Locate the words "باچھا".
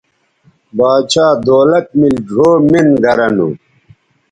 0.77-1.25